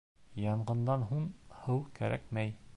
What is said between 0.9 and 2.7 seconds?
һуң һыу кәрәкмәй.